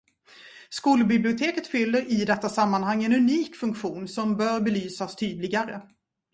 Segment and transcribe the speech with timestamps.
[0.69, 5.81] Skolbiblioteket fyller i detta sammanhang en unik funktion som bör belysas tydligare.